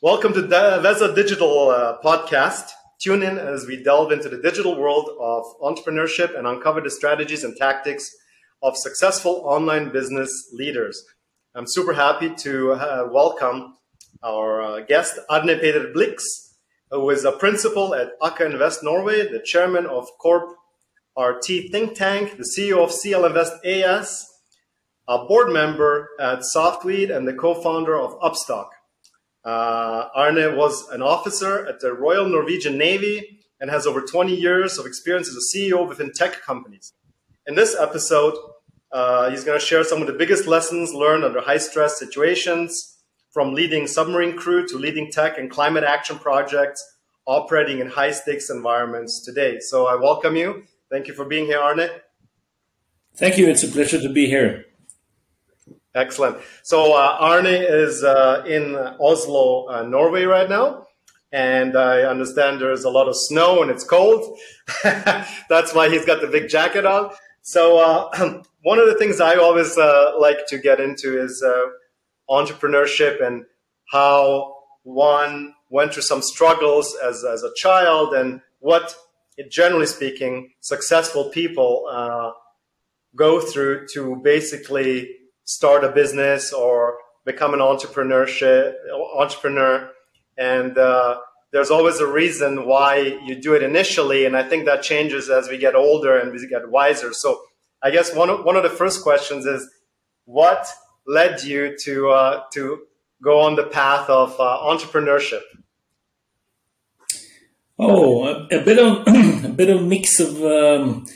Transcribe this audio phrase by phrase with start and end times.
[0.00, 2.70] Welcome to the Veza Digital uh, podcast.
[3.00, 7.42] Tune in as we delve into the digital world of entrepreneurship and uncover the strategies
[7.42, 8.08] and tactics
[8.62, 11.04] of successful online business leaders.
[11.56, 13.74] I'm super happy to uh, welcome
[14.22, 16.22] our uh, guest, Arne Peder Blix,
[16.92, 20.54] who is a principal at Acca Invest Norway, the chairman of Corp
[21.18, 24.28] RT Think Tank, the CEO of CL Invest AS,
[25.08, 28.68] a board member at SoftSeaweed, and the co founder of Upstock.
[29.44, 34.78] Uh, Arne was an officer at the Royal Norwegian Navy and has over 20 years
[34.78, 36.92] of experience as a CEO within tech companies.
[37.46, 38.34] In this episode,
[38.92, 42.98] uh, he's going to share some of the biggest lessons learned under high stress situations,
[43.32, 46.84] from leading submarine crew to leading tech and climate action projects
[47.26, 49.58] operating in high stakes environments today.
[49.60, 50.64] So I welcome you.
[50.90, 51.88] Thank you for being here, Arne.
[53.16, 53.48] Thank you.
[53.48, 54.64] It's a pleasure to be here.
[55.94, 56.36] Excellent.
[56.62, 60.86] So uh, Arne is uh, in Oslo, uh, Norway right now.
[61.32, 64.38] And I understand there's a lot of snow and it's cold.
[64.82, 67.10] That's why he's got the big jacket on.
[67.42, 71.66] So uh, one of the things I always uh, like to get into is uh,
[72.30, 73.44] entrepreneurship and
[73.90, 78.94] how one went through some struggles as, as a child and what,
[79.50, 82.34] generally speaking, successful people
[83.14, 85.17] go through to basically
[85.48, 88.74] start a business or become an entrepreneurship
[89.16, 89.90] entrepreneur.
[90.36, 91.20] And uh,
[91.52, 94.26] there's always a reason why you do it initially.
[94.26, 97.12] And i think that changes as we get older and we get wiser.
[97.14, 97.40] So
[97.82, 99.68] i guess one of, one of the first questions is
[100.26, 100.68] what
[101.06, 102.82] led you to uh, to
[103.22, 105.44] go on the path of uh, entrepreneurship?
[107.78, 109.06] Oh a, a, bit of
[109.44, 111.06] a bit of mix of um,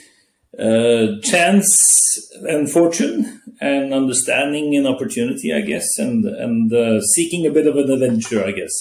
[0.58, 7.53] uh, chance and fortune and understanding and opportunity, I guess, and and uh, seeking a
[7.53, 8.72] bit of an adventure, I guess.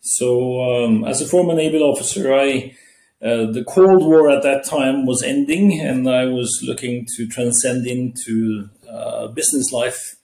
[0.00, 2.76] So, um, as a former naval officer, I
[3.22, 7.86] uh, the Cold War at that time was ending, and I was looking to transcend
[7.86, 10.16] into uh, business life.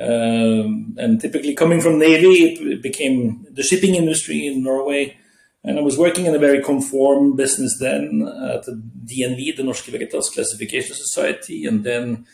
[0.00, 5.16] Um, and typically, coming from navy, it became the shipping industry in Norway.
[5.64, 9.92] And I was working in a very conform business then at the DNV, Det Norske
[9.92, 12.26] Veritas Classification Society, and then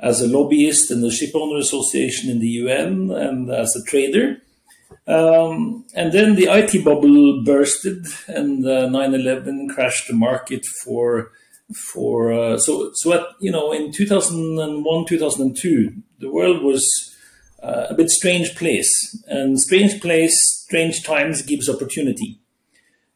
[0.00, 4.38] as a lobbyist in the Shipowner Association in the UN and as a trader.
[5.06, 11.32] Um, and then the IT bubble bursted, and uh, 9/11 crashed the market for
[11.74, 16.86] for uh, so so at you know in 2001 2002 the world was
[17.62, 18.90] uh, a bit strange place
[19.26, 20.34] and strange place
[20.66, 22.41] strange times gives opportunity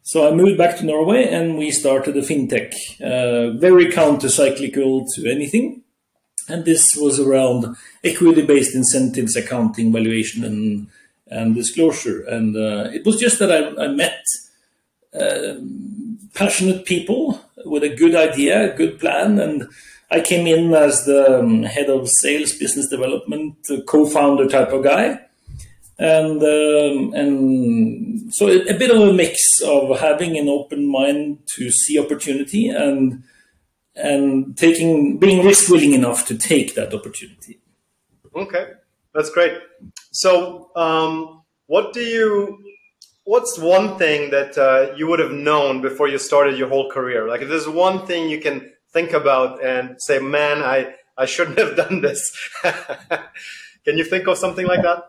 [0.06, 5.04] so I moved back to Norway and we started a fintech, uh, very counter cyclical
[5.16, 5.82] to anything.
[6.48, 10.86] And this was around equity-based incentives, accounting, valuation, and
[11.26, 12.22] and disclosure.
[12.22, 14.22] And uh, it was just that I, I met
[15.12, 15.54] uh,
[16.34, 19.68] passionate people with a good idea, a good plan, and
[20.08, 23.56] I came in as the um, head of sales, business development,
[23.88, 25.18] co-founder type of guy,
[25.98, 31.70] and um, and so a, bit of a mix of having an open mind to
[31.70, 33.22] see opportunity and
[33.94, 37.58] and taking being risk willing enough to take that opportunity.
[38.34, 38.72] Okay,
[39.14, 39.54] that's great.
[40.12, 42.62] So, um, what do you?
[43.24, 47.26] What's one thing that uh, you would have known before you started your whole career?
[47.26, 51.58] Like, if there's one thing you can think about and say, "Man, I I shouldn't
[51.64, 52.20] have done this."
[52.62, 55.04] can you think of something like that?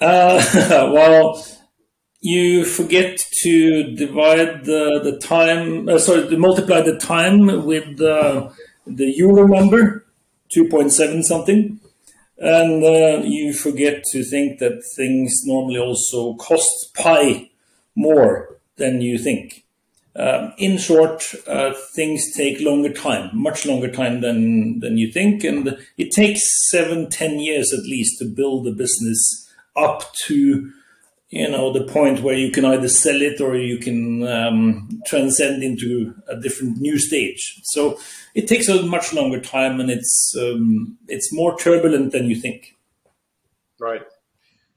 [0.00, 0.42] Uh,
[0.94, 1.44] well,
[2.20, 8.52] you forget to divide the, the time, uh, sorry, to multiply the time with the,
[8.86, 10.04] the euro number,
[10.56, 11.80] 2.7 something.
[12.38, 17.50] And uh, you forget to think that things normally also cost pi
[17.96, 19.64] more than you think.
[20.14, 25.44] Uh, in short, uh, things take longer time, much longer time than, than you think.
[25.44, 29.47] And it takes seven, ten years at least to build a business
[29.78, 30.70] up to
[31.30, 35.62] you know the point where you can either sell it or you can um, transcend
[35.62, 37.60] into a different new stage.
[37.64, 37.98] So
[38.34, 42.74] it takes a much longer time, and it's um, it's more turbulent than you think.
[43.78, 44.02] Right.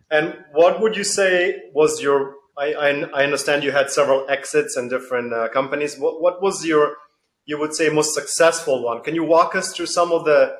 [0.09, 2.36] And what would you say was your?
[2.57, 5.98] I, I, I understand you had several exits and different uh, companies.
[5.98, 6.98] What what was your
[7.45, 9.01] you would say most successful one?
[9.01, 10.56] Can you walk us through some of the,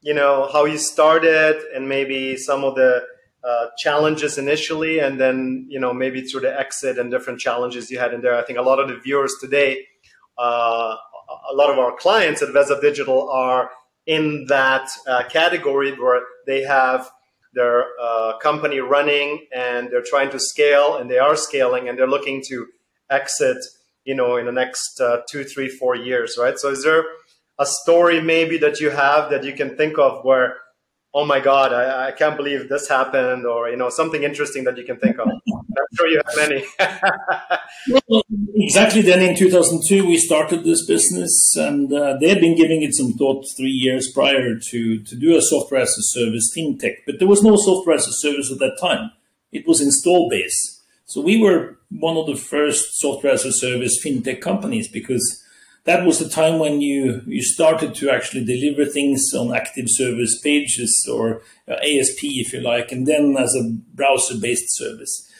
[0.00, 3.04] you know, how you started and maybe some of the
[3.46, 7.98] uh, challenges initially, and then you know maybe through the exit and different challenges you
[7.98, 8.34] had in there.
[8.34, 9.86] I think a lot of the viewers today,
[10.38, 10.96] uh,
[11.50, 13.70] a lot of our clients at Veza Digital are
[14.06, 17.10] in that uh, category where they have
[17.52, 22.06] their uh, company running and they're trying to scale and they are scaling and they're
[22.06, 22.66] looking to
[23.10, 23.56] exit,
[24.04, 26.58] you know, in the next uh, two, three, four years, right?
[26.58, 27.04] So is there
[27.58, 30.56] a story maybe that you have that you can think of where
[31.14, 34.76] oh my god I, I, can't believe this happened or you know something interesting that
[34.76, 35.28] you can think of.
[35.28, 36.64] I'm sure you have many.
[38.54, 42.94] Exactly then in 2002 we started this business and uh, they had been giving it
[42.94, 47.18] some thought three years prior to to do a software as a service fintech but
[47.18, 49.12] there was no software as a service at that time.
[49.52, 50.82] It was install base.
[51.04, 55.42] So we were one of the first software as a service fintech companies because
[55.86, 60.38] that was the time when you you started to actually deliver things on active service
[60.38, 65.30] pages or uh, ASP, if you like, and then as a browser-based service.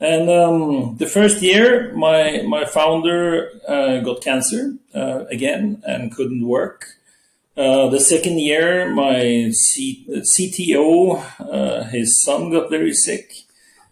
[0.00, 6.46] And um, the first year, my my founder uh, got cancer uh, again and couldn't
[6.46, 6.86] work.
[7.56, 13.32] Uh, the second year, my C- CTO, uh, his son got very sick,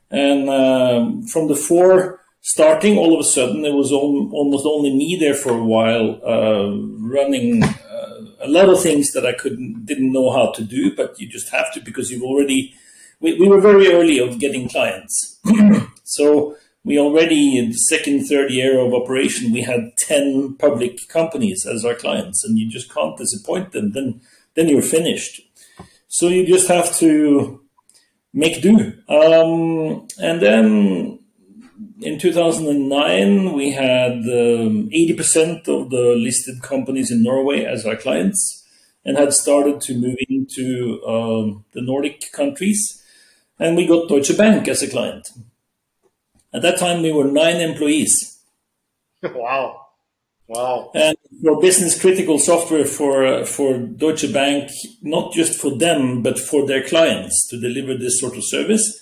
[0.08, 2.20] and um, from the four
[2.54, 6.70] starting all of a sudden it was almost only me there for a while uh,
[7.16, 11.18] running uh, a lot of things that i couldn't didn't know how to do but
[11.20, 12.74] you just have to because you've already
[13.20, 15.40] we, we were very early of getting clients.
[16.08, 16.54] So
[16.84, 21.84] we already in the second third year of operation we had 10 public companies as
[21.84, 23.90] our clients and you just can't disappoint them.
[23.90, 24.20] Then
[24.54, 25.40] then you're finished.
[26.06, 27.60] So you just have to
[28.32, 28.92] make do.
[29.08, 31.18] Um, and then
[32.00, 38.64] in 2009, we had um, 80% of the listed companies in Norway as our clients
[39.04, 43.02] and had started to move into um, the Nordic countries.
[43.58, 45.28] And we got Deutsche Bank as a client.
[46.52, 48.40] At that time, we were nine employees.
[49.22, 49.86] wow.
[50.48, 50.90] Wow.
[50.94, 54.70] And for business critical software for, uh, for Deutsche Bank,
[55.02, 59.00] not just for them, but for their clients to deliver this sort of service.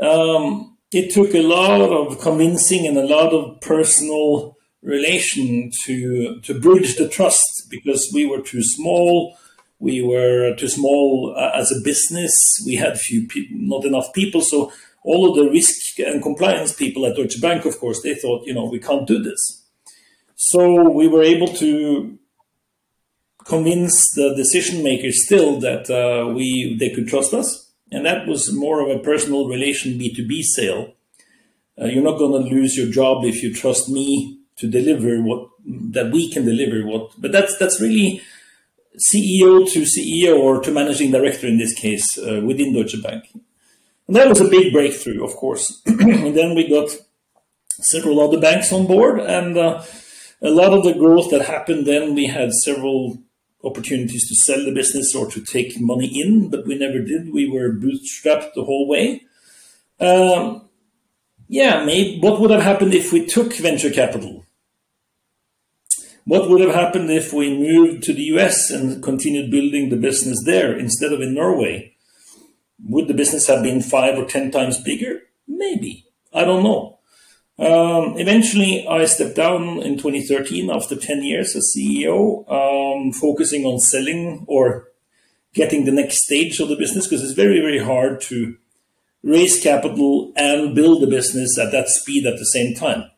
[0.00, 6.58] Um, it took a lot of convincing and a lot of personal relation to to
[6.58, 9.36] bridge the trust because we were too small.
[9.78, 12.32] We were too small uh, as a business.
[12.64, 14.40] We had few people not enough people.
[14.40, 14.72] So
[15.04, 18.54] all of the risk and compliance people at Deutsche Bank of course they thought you
[18.54, 19.40] know we can't do this.
[20.36, 22.18] So we were able to
[23.44, 28.52] convince the decision makers still that uh, we they could trust us and that was
[28.52, 30.94] more of a personal relation B2B sale.
[31.80, 35.48] Uh, you're not going to lose your job if you trust me to deliver what
[35.66, 38.22] that we can deliver what but that's that's really
[38.98, 43.24] CEO to CEO or to managing director in this case uh, within Deutsche Bank.
[44.06, 45.82] And that was a big breakthrough, of course.
[45.86, 46.90] and then we got
[47.80, 49.82] several other banks on board, and uh,
[50.40, 53.18] a lot of the growth that happened then, we had several
[53.66, 57.32] opportunities to sell the business or to take money in, but we never did.
[57.32, 59.22] We were bootstrapped the whole way.
[60.00, 60.68] Um,
[61.48, 64.44] yeah, maybe, what would have happened if we took venture capital?
[66.24, 70.42] What would have happened if we moved to the US and continued building the business
[70.44, 71.94] there instead of in Norway?
[72.84, 75.20] Would the business have been five or ten times bigger?
[75.46, 76.06] Maybe.
[76.32, 76.95] I don't know.
[77.58, 83.80] Um, eventually, I stepped down in 2013 after 10 years as CEO, um, focusing on
[83.80, 84.88] selling or
[85.54, 88.56] getting the next stage of the business because it's very, very hard to
[89.22, 93.10] raise capital and build a business at that speed at the same time.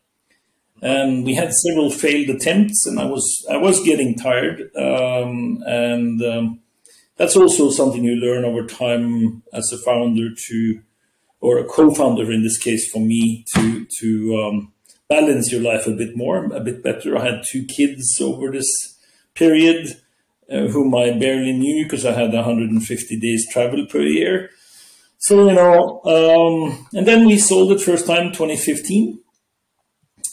[0.80, 4.70] And we had several failed attempts, and I was I was getting tired.
[4.76, 6.60] Um, and um,
[7.16, 10.80] that's also something you learn over time as a founder to
[11.40, 14.73] or a co-founder in this case for me to to um,
[15.09, 17.16] balance your life a bit more, a bit better.
[17.16, 18.99] I had two kids over this
[19.35, 20.00] period,
[20.52, 24.50] uh, whom I barely knew because I had 150 days travel per year.
[25.18, 29.18] So you know, um, and then we sold it first time 2015,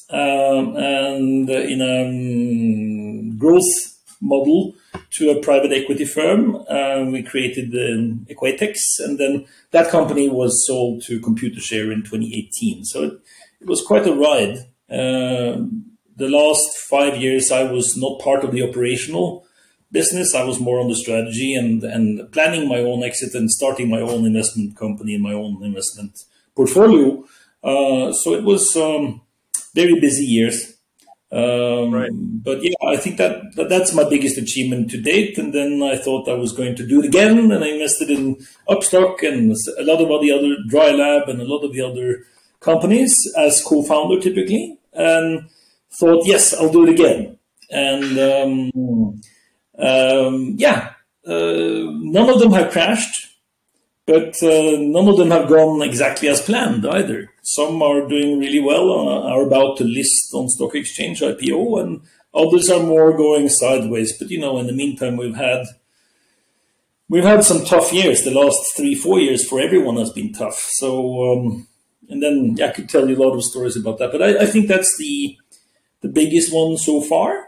[0.10, 3.64] um, and uh, in a um, growth
[4.22, 4.76] model
[5.16, 6.56] to a private equity firm.
[6.70, 12.84] Uh, we created the Equatex, and then that company was sold to Computershare in 2018.
[12.86, 13.14] So it,
[13.62, 14.58] it was quite a ride.
[14.90, 15.66] Uh,
[16.18, 19.46] the last five years, I was not part of the operational
[19.92, 20.36] business.
[20.36, 24.02] I was more on the strategy and, and planning my own exit and starting my
[24.02, 26.20] own investment company and my own investment
[26.56, 27.24] portfolio.
[27.64, 29.22] Uh, so it was um,
[29.74, 30.75] very busy years.
[31.32, 32.12] Um, right.
[32.14, 35.38] But yeah, I think that, that, that's my biggest achievement to date.
[35.38, 38.38] And then I thought I was going to do it again, and I invested in
[38.70, 42.24] Upstock and a lot of the other Drylab and a lot of the other
[42.60, 45.50] companies as co-founder typically, and
[46.00, 47.38] thought yes, I'll do it again.
[47.70, 49.22] And um,
[49.78, 50.94] um, yeah,
[51.28, 53.34] uh, none of them have crashed.
[54.06, 57.32] but uh, none of them have gone exactly as planned either.
[57.46, 62.02] Some are doing really well, are about to list on stock exchange IPO, and
[62.34, 64.18] others are more going sideways.
[64.18, 65.68] But you know, in the meantime, we've had
[67.08, 68.24] we've had some tough years.
[68.24, 70.58] The last three, four years for everyone has been tough.
[70.58, 71.68] So, um,
[72.10, 74.12] and then I could tell you a lot of stories about that.
[74.12, 75.38] But I, I think that's the
[76.02, 77.48] the biggest one so far,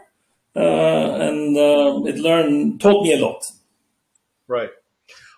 [0.54, 3.42] uh, and uh, it learned taught me a lot.
[4.46, 4.70] Right.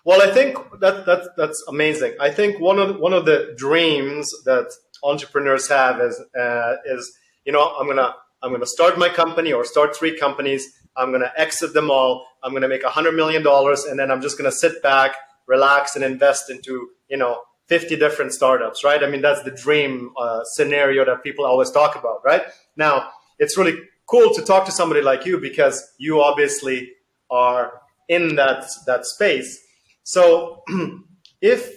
[0.03, 2.15] Well, I think that, that that's amazing.
[2.19, 4.71] I think one of one of the dreams that
[5.03, 7.15] entrepreneurs have is uh, is
[7.45, 10.67] you know I'm gonna I'm gonna start my company or start three companies.
[10.95, 12.25] I'm gonna exit them all.
[12.43, 15.15] I'm gonna make a hundred million dollars, and then I'm just gonna sit back,
[15.45, 18.83] relax, and invest into you know 50 different startups.
[18.83, 19.03] Right?
[19.03, 22.25] I mean that's the dream uh, scenario that people always talk about.
[22.25, 22.41] Right?
[22.75, 23.77] Now it's really
[24.07, 26.93] cool to talk to somebody like you because you obviously
[27.29, 29.59] are in that that space
[30.03, 30.63] so
[31.41, 31.71] if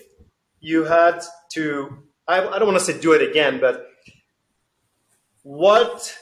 [0.61, 3.87] you had to, I, I don't want to say do it again, but
[5.43, 6.17] what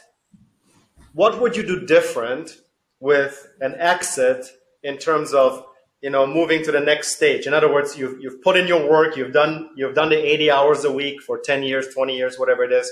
[1.15, 2.57] what would you do different
[2.99, 4.47] with an exit
[4.83, 5.65] in terms of
[6.01, 7.47] you know moving to the next stage?
[7.47, 10.51] In other words you've, you've put in your work you've done you've done the 80
[10.51, 12.91] hours a week for 10 years 20 years whatever it is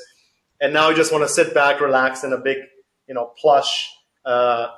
[0.61, 2.59] and now you just want to sit back relax in a big
[3.09, 3.91] you know plush
[4.25, 4.69] uh,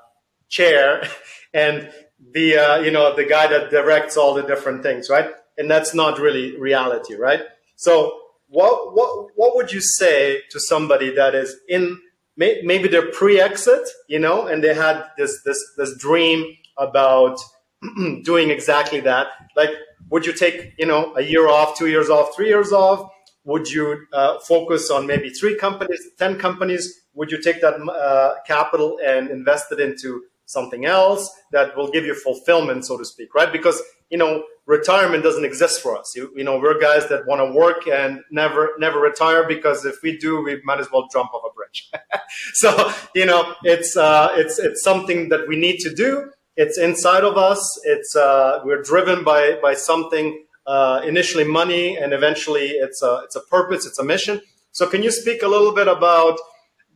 [0.49, 1.07] chair
[1.55, 1.91] and
[2.31, 5.31] the uh, you know the guy that directs all the different things, right?
[5.59, 7.43] And that's not really reality, right?
[7.77, 11.99] So what what what would you say to somebody that is in
[12.37, 17.39] maybe they're pre-exit, you know, and they had this this this dream about
[18.23, 19.29] doing exactly that?
[19.57, 19.71] Like,
[20.11, 23.11] would you take you know a year off, two years off, three years off?
[23.45, 27.01] Would you uh, focus on maybe three companies, ten companies?
[27.15, 32.05] Would you take that uh, capital and invest it into something else that will give
[32.05, 33.53] you fulfillment, so to speak, right?
[33.53, 36.13] Because, you know, retirement doesn't exist for us.
[36.15, 39.97] You, you know, we're guys that want to work and never, never retire because if
[40.03, 41.91] we do, we might as well jump off a bridge.
[42.55, 46.31] so, you know, it's, uh, it's, it's something that we need to do.
[46.57, 47.81] It's inside of us.
[47.85, 53.35] It's, uh, we're driven by, by something, uh, initially money and eventually it's a, it's
[53.35, 54.41] a purpose, it's a mission.
[54.71, 56.39] So can you speak a little bit about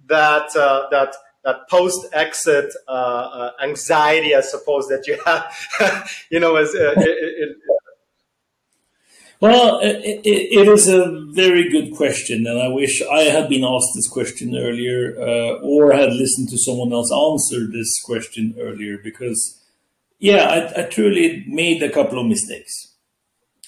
[0.07, 1.15] that, uh, that,
[1.47, 6.95] that post exit uh, uh, anxiety, I suppose, that you have, you know, as uh,
[6.97, 7.57] it, it,
[9.41, 13.93] well, it, it is a very good question, and I wish I had been asked
[13.95, 18.99] this question earlier, uh, or had listened to someone else answer this question earlier.
[18.99, 19.63] Because,
[20.19, 22.95] yeah, I, I truly made a couple of mistakes.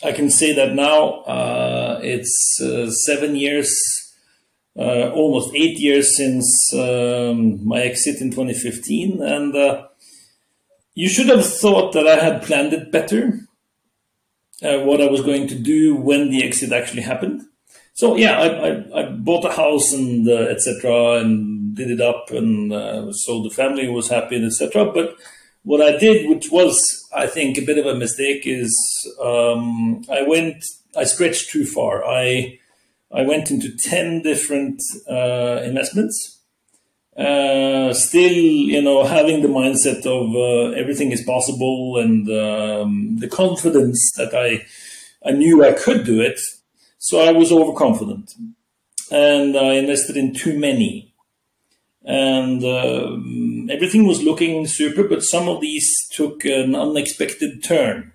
[0.02, 1.20] I can say that now.
[1.23, 3.70] Uh, it's uh, seven years
[4.78, 9.88] uh, almost eight years since um, my exit in 2015, and uh,
[10.94, 13.40] you should have thought that I had planned it better.
[14.62, 17.42] Uh, what I was going to do when the exit actually happened.
[17.94, 21.18] So yeah, I, I, I bought a house and uh, etc.
[21.20, 24.92] and did it up, and uh, so the family was happy and etc.
[24.92, 25.16] But
[25.62, 26.80] what I did, which was
[27.14, 28.73] I think a bit of a mistake, is
[29.20, 30.64] um, I went
[30.97, 32.04] I stretched too far.
[32.04, 32.58] I
[33.12, 36.40] I went into 10 different uh, investments.
[37.16, 43.28] Uh, still, you know, having the mindset of uh, everything is possible and um, the
[43.28, 44.64] confidence that I,
[45.28, 46.38] I knew I could do it.
[46.98, 48.34] So I was overconfident
[49.10, 51.14] and I invested in too many.
[52.04, 53.16] And uh,
[53.72, 58.12] everything was looking super, but some of these took an unexpected turn.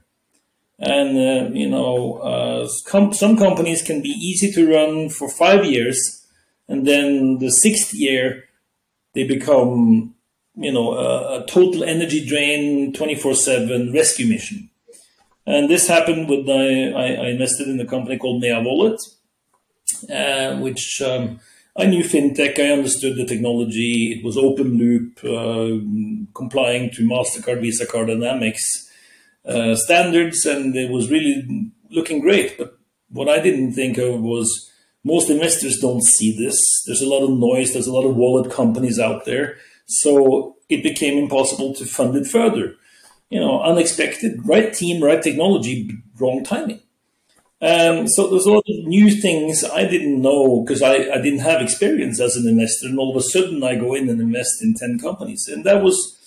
[0.85, 5.63] And, uh, you know, uh, com- some companies can be easy to run for five
[5.63, 6.25] years.
[6.67, 8.43] And then the sixth year,
[9.13, 10.13] they become,
[10.55, 14.69] you know, a, a total energy drain, 24 7 rescue mission.
[15.45, 18.99] And this happened with I, I invested in a company called Nea Wallet,
[20.11, 21.39] uh, which um,
[21.77, 22.59] I knew fintech.
[22.59, 24.17] I understood the technology.
[24.17, 25.79] It was open loop, uh,
[26.33, 28.89] complying to Mastercard, Visa card, dynamics,
[29.45, 32.57] uh, standards, and it was really looking great.
[32.57, 32.77] But
[33.09, 34.71] what I didn't think of was
[35.03, 36.59] most investors don't see this.
[36.85, 37.73] There's a lot of noise.
[37.73, 42.27] There's a lot of wallet companies out there, so it became impossible to fund it
[42.27, 42.75] further.
[43.29, 46.81] You know, unexpected, right team, right technology, wrong timing.
[47.61, 51.39] Um, so there's a lot of new things I didn't know because I, I didn't
[51.39, 54.61] have experience as an investor, and all of a sudden I go in and invest
[54.61, 56.17] in ten companies, and that was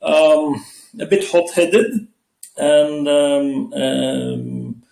[0.00, 0.64] um,
[0.98, 2.08] a bit hot-headed
[2.56, 4.82] and um, um,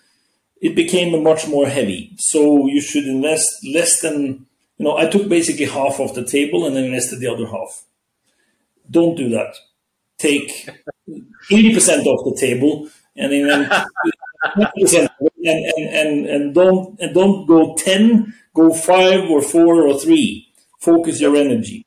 [0.61, 2.14] it became much more heavy.
[2.19, 4.47] So you should invest less than
[4.78, 4.97] you know.
[4.97, 7.85] I took basically half of the table and then invested the other half.
[8.90, 9.57] Don't do that.
[10.19, 10.69] Take
[11.50, 13.50] eighty percent off the table and then
[14.57, 15.11] and,
[15.45, 20.49] and, and, and don't and don't go ten, go five or four or three.
[20.81, 21.87] Focus your energy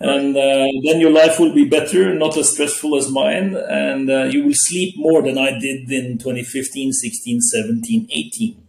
[0.00, 4.24] and uh, then your life will be better, not as stressful as mine, and uh,
[4.24, 8.68] you will sleep more than I did in 2015, 16, 17, 18.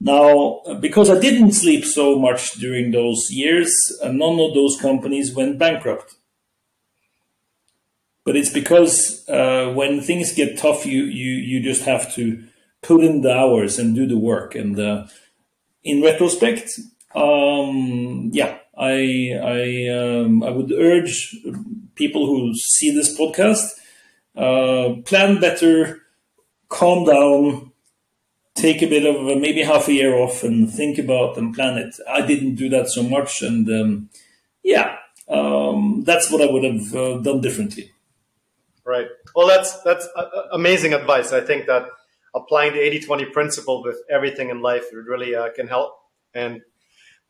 [0.00, 5.34] Now, because I didn't sleep so much during those years, uh, none of those companies
[5.34, 6.14] went bankrupt.
[8.24, 12.44] But it's because uh, when things get tough, you, you, you just have to
[12.82, 14.54] put in the hours and do the work.
[14.54, 15.06] And uh,
[15.82, 16.78] in retrospect,
[17.14, 21.36] um, yeah, I I um, I would urge
[21.94, 23.72] people who see this podcast
[24.36, 26.02] uh, plan better,
[26.68, 27.72] calm down,
[28.54, 31.76] take a bit of uh, maybe half a year off and think about and plan
[31.76, 31.96] it.
[32.08, 34.10] I didn't do that so much, and um,
[34.62, 34.96] yeah,
[35.28, 37.92] um, that's what I would have uh, done differently.
[38.84, 39.08] Right.
[39.34, 40.08] Well, that's that's
[40.52, 41.32] amazing advice.
[41.32, 41.88] I think that
[42.34, 45.94] applying the 80-20 principle with everything in life really uh, can help
[46.34, 46.60] and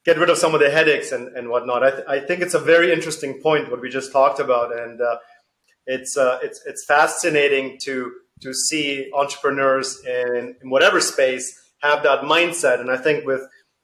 [0.04, 1.82] get rid of some of the headaches and, and whatnot.
[1.82, 5.00] I, th- I think it's a very interesting point what we just talked about, and
[5.00, 5.16] uh,
[5.86, 8.12] it's uh, it's it's fascinating to
[8.42, 11.52] to see entrepreneurs in, in whatever space
[11.82, 12.80] have that mindset.
[12.80, 13.42] And I think with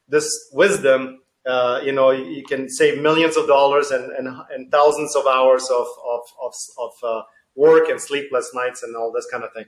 [0.09, 4.71] this wisdom, uh, you know, you, you, can save millions of dollars and, and, and
[4.71, 7.23] thousands of hours of of of, of uh,
[7.55, 9.67] work and sleepless nights and all this kind of thing.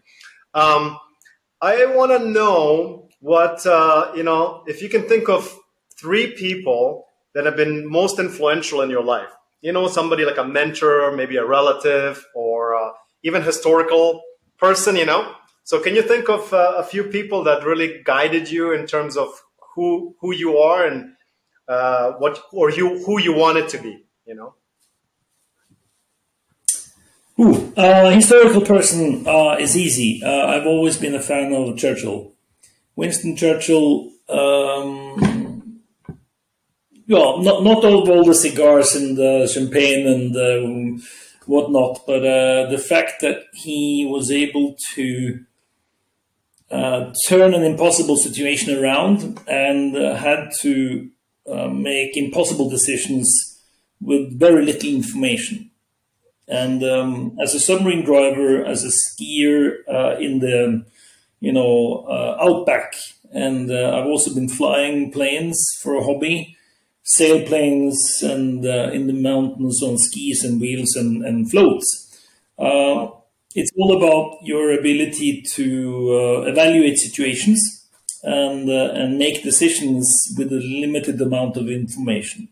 [0.55, 0.99] Um,
[1.61, 5.59] I want to know what uh, you know if you can think of
[5.99, 9.31] three people that have been most influential in your life.
[9.61, 14.23] You know, somebody like a mentor, maybe a relative, or uh, even historical
[14.59, 14.97] person.
[14.97, 15.33] You know,
[15.65, 19.17] so can you think of uh, a few people that really guided you in terms
[19.17, 19.29] of
[19.75, 21.13] who who you are and
[21.69, 24.05] uh, what or you who you wanted to be?
[24.27, 24.55] You know.
[27.39, 30.23] Ooh, uh, historical person uh, is easy.
[30.25, 32.33] Uh, I've always been a fan of Churchill.
[32.97, 35.36] Winston Churchill um,
[37.09, 41.03] well, not not all, all the cigars and the champagne and um,
[41.47, 45.45] whatnot, but uh, the fact that he was able to
[46.71, 51.09] uh, turn an impossible situation around and uh, had to
[51.51, 53.61] uh, make impossible decisions
[54.01, 55.71] with very little information.
[56.49, 60.85] And um, as a submarine driver, as a skier uh, in the
[61.39, 62.95] you know uh, outback,
[63.33, 66.56] and I've also been flying planes for a hobby
[67.07, 72.27] sailplanes and uh, in the mountains on skis and wheels and, and floats.
[72.59, 73.09] Uh,
[73.55, 77.89] it's all about your ability to uh, evaluate situations
[78.23, 82.49] and, uh, and make decisions with a limited amount of information.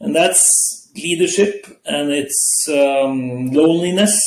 [0.00, 4.18] And that's leadership and it's um, loneliness.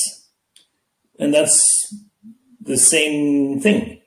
[1.20, 1.62] And that's
[2.62, 4.02] the same thing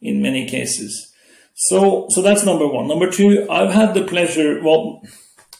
[0.00, 1.12] in many cases.
[1.58, 2.86] So, so that's number one.
[2.86, 4.62] Number two, I've had the pleasure.
[4.62, 5.02] Well,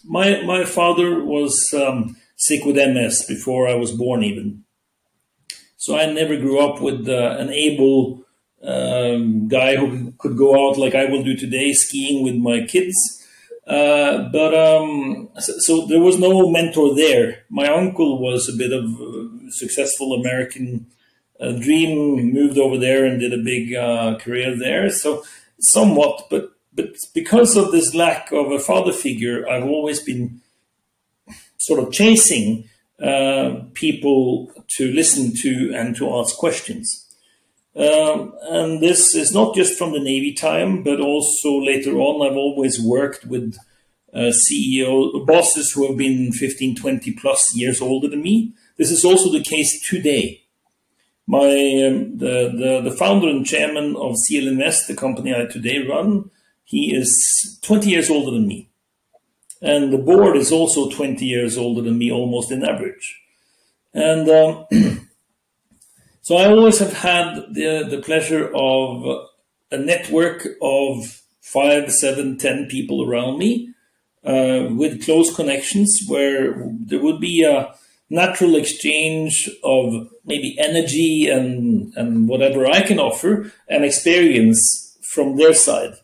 [0.04, 4.64] my my father was um, sick with MS before I was born, even.
[5.78, 8.22] So I never grew up with uh, an able
[8.62, 12.94] um, guy who could go out like I will do today, skiing with my kids.
[13.66, 17.44] Uh, but um, so, so, there was no mentor there.
[17.48, 20.86] My uncle was a bit of a successful American
[21.40, 24.88] uh, dream, moved over there and did a big uh, career there.
[24.90, 25.24] So
[25.60, 30.42] somewhat, but but because of this lack of a father figure, I've always been
[31.58, 32.68] sort of chasing
[33.02, 37.06] uh, people to listen to and to ask questions.
[37.74, 42.36] Um, and this is not just from the Navy time, but also later on, I've
[42.36, 43.56] always worked with
[44.14, 48.54] uh, CEO bosses who have been 15, 20 plus years older than me.
[48.78, 50.45] This is also the case today.
[51.26, 51.46] My
[51.86, 56.30] um, the, the the founder and chairman of CL Invest, the company I today run,
[56.64, 58.68] he is 20 years older than me,
[59.60, 63.20] and the board is also 20 years older than me, almost in average.
[63.92, 64.66] And um,
[66.22, 69.26] so I always have had the the pleasure of
[69.72, 73.72] a network of five, seven, ten people around me
[74.24, 77.74] uh, with close connections, where there would be a
[78.10, 85.54] natural exchange of maybe energy and, and whatever I can offer and experience from their
[85.54, 85.94] side.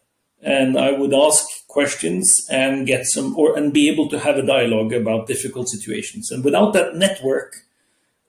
[0.40, 4.46] And I would ask questions and get some or and be able to have a
[4.46, 6.30] dialogue about difficult situations.
[6.30, 7.54] And without that network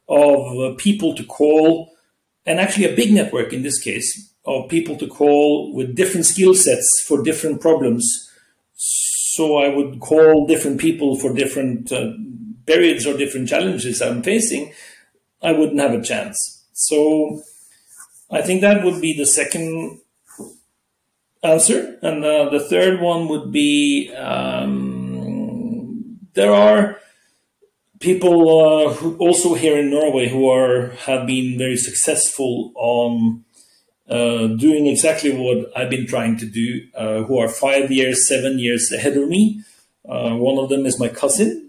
[0.08, 1.92] of uh, people to call,
[2.46, 6.54] and actually a big network in this case of people to call with different skill
[6.54, 8.30] sets for different problems.
[8.76, 12.12] So I would call different people for different uh,
[12.66, 14.74] periods or different challenges I'm facing,
[15.44, 16.64] I wouldn't have a chance.
[16.74, 17.42] So
[18.32, 20.00] I think that would be the second
[21.44, 21.98] answer.
[22.02, 26.98] And uh, the third one would be um, there are
[28.00, 33.44] people uh, who also here in Norway who are have been very successful on
[34.10, 38.60] uh, doing exactly what I've been trying to do, uh, who are five years, seven
[38.60, 39.62] years ahead of me.
[40.08, 41.63] Uh, one of them is my cousin.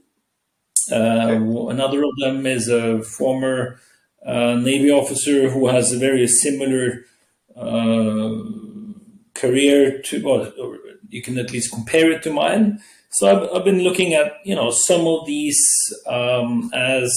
[0.91, 1.71] Uh, okay.
[1.73, 3.81] Another of them is a former
[4.25, 7.05] uh, Navy officer who has a very similar
[9.35, 10.53] career to, well,
[11.09, 12.81] you can at least compare it to mine.
[13.13, 15.63] So I've, I've been looking at, you know, some of these
[16.07, 17.13] um, as,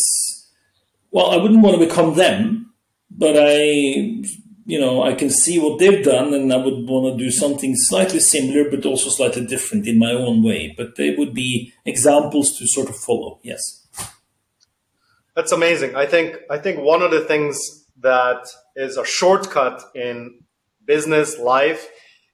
[1.11, 2.73] well, I wouldn't want to become them,
[3.09, 4.23] but I
[4.67, 7.73] you know, I can see what they've done and I would want to do something
[7.73, 10.73] slightly similar, but also slightly different in my own way.
[10.75, 13.39] But they would be examples to sort of follow.
[13.43, 13.61] Yes.
[15.37, 15.95] That's amazing.
[15.95, 20.41] I think, I think one of the things that is a shortcut in
[20.83, 21.87] business life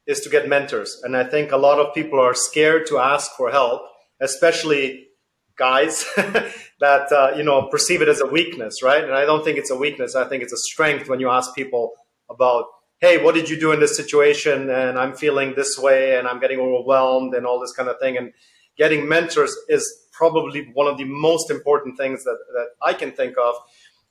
[0.04, 1.00] is to get mentors.
[1.04, 3.82] And I think a lot of people are scared to ask for help,
[4.20, 5.06] especially
[5.56, 9.04] guys that, uh, you know, perceive it as a weakness, right?
[9.04, 10.16] And I don't think it's a weakness.
[10.16, 11.92] I think it's a strength when you ask people
[12.34, 12.66] about
[13.00, 14.70] hey what did you do in this situation?
[14.70, 18.16] And i'm feeling this way and i'm getting overwhelmed and all this kind of thing.
[18.16, 18.32] And
[18.76, 23.36] getting mentors is probably one of the most important things that, that i can think
[23.38, 23.54] of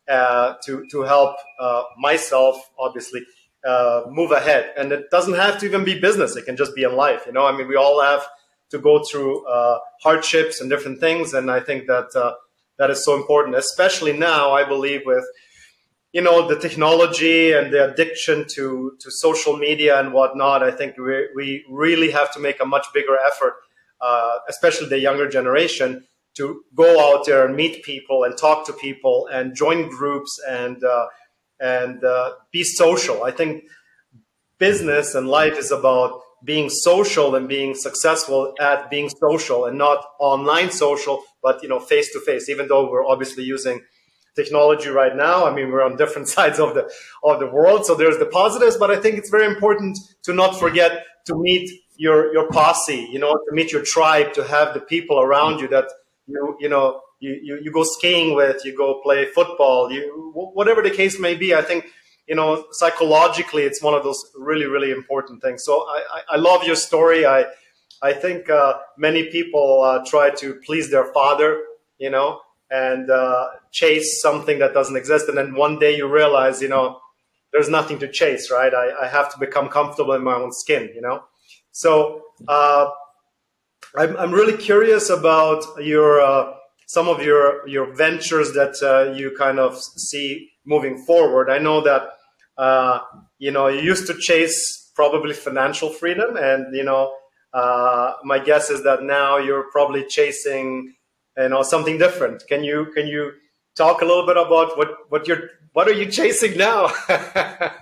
[0.10, 3.22] uh, to, to help uh, myself obviously
[3.66, 4.74] uh, move ahead.
[4.76, 6.36] And it doesn't have to even be business.
[6.36, 7.46] It can just be in life you know?
[7.46, 8.26] I mean we all have
[8.74, 12.34] to go through uh, hardships and different things and i think that uh,
[12.80, 15.26] that is so important especially now i believe with
[16.13, 20.97] you know the technology and the addiction to to social media and whatnot i think
[20.97, 23.56] we, we really have to make a much bigger effort
[24.02, 28.73] uh, especially the younger generation to go out there and meet people and talk to
[28.73, 31.06] people and join groups and uh,
[31.60, 33.23] and uh, be social.
[33.23, 33.63] I think
[34.58, 40.04] business and life is about being social and being successful at being social and not
[40.19, 43.82] online social but you know face to face even though we're obviously using
[44.36, 45.46] technology right now.
[45.46, 46.89] I mean, we're on different sides of the
[47.24, 50.60] of the world, so there's the positives, but I think it's very important to not
[50.60, 54.82] forget to meet your your posse, you know, to meet your tribe, to have the
[54.82, 55.86] people around you that
[56.28, 60.82] you you know you you, you go skiing with, you go play football, you whatever
[60.82, 61.54] the case may be.
[61.54, 61.86] I think
[62.28, 65.63] you know psychologically, it's one of those really really important things.
[65.63, 67.26] So I I, I love your story.
[67.26, 67.46] I
[68.02, 71.63] I think uh, many people uh, try to please their father,
[71.98, 72.41] you know,
[72.74, 75.30] and uh, chase something that doesn't exist.
[75.30, 77.00] And then one day you realize, you know,
[77.52, 78.74] there's nothing to chase, right?
[78.74, 81.24] I, I have to become comfortable in my own skin, you know?
[81.72, 82.90] So uh,
[83.96, 86.54] I'm, I'm really curious about your uh,
[86.88, 91.50] some of your your ventures that uh, you kind of see moving forward.
[91.50, 92.10] I know that
[92.58, 93.00] uh,
[93.38, 97.14] you know you used to chase probably financial freedom, and you know
[97.54, 100.94] uh, my guess is that now you're probably chasing
[101.38, 102.46] you know something different.
[102.48, 103.34] Can you can you
[103.76, 106.91] talk a little bit about what what you're what are you chasing now?
[107.10, 107.74] yeah,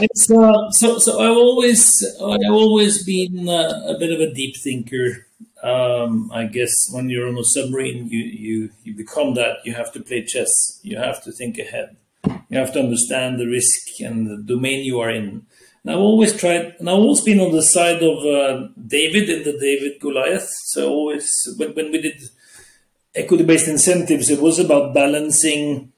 [0.00, 4.56] it's uh, so so I've always I've always been uh, a bit of a deep
[4.62, 5.26] thinker.
[5.62, 9.58] Um, I guess when you're on a submarine, you, you you become that.
[9.64, 10.80] You have to play chess.
[10.82, 11.96] You have to think ahead.
[12.48, 15.46] You have to understand the risk and the domain you are in.
[15.84, 19.42] And I've always tried, and I've always been on the side of uh, David in
[19.42, 20.48] the David Goliath.
[20.66, 22.22] So always, when, when we did
[23.14, 25.92] equity-based incentives, it was about balancing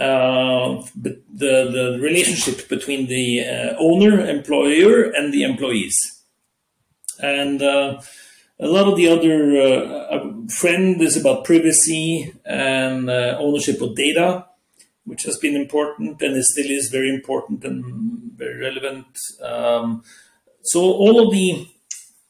[0.00, 5.96] uh, the, the relationship between the uh, owner, employer, and the employees.
[7.22, 8.00] And uh,
[8.58, 14.46] a lot of the other uh, friend is about privacy and uh, ownership of data
[15.04, 17.82] which has been important and it still is very important and
[18.40, 19.06] very relevant.
[19.42, 20.02] Um,
[20.62, 21.68] so all of the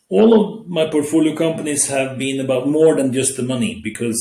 [0.08, 4.18] all of my portfolio companies have been about more than just the money because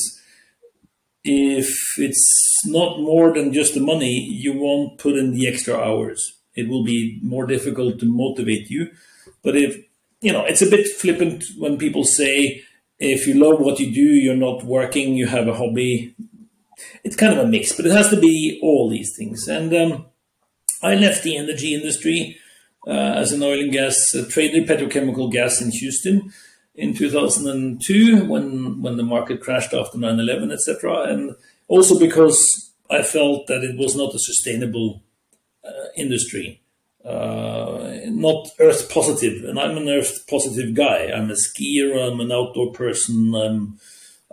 [1.23, 4.13] if it's not more than just the money,
[4.45, 6.21] you won't put in the extra hours.
[6.55, 8.91] It will be more difficult to motivate you.
[9.43, 9.83] But if
[10.21, 12.63] you know, it's a bit flippant when people say
[12.99, 16.15] if you love what you do, you're not working, you have a hobby
[17.03, 19.47] it's kind of a mix, but it has to be all these things.
[19.47, 20.05] And um,
[20.81, 22.37] I left the energy industry
[22.87, 26.31] uh, as an oil and gas uh, trader, petrochemical gas in Houston
[26.75, 31.03] in 2002 when when the market crashed after 9/11, etc.
[31.03, 31.35] And
[31.67, 35.03] also because I felt that it was not a sustainable
[35.63, 36.61] uh, industry.
[37.05, 39.33] Uh, not earth positive.
[39.33, 41.09] positive, and I'm an earth positive guy.
[41.11, 41.95] I'm a skier.
[41.95, 43.33] I'm an outdoor person.
[43.35, 43.79] I'm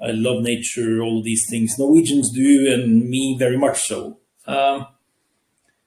[0.03, 4.19] I love nature, all these things Norwegians do, and me very much so.
[4.47, 4.87] Um,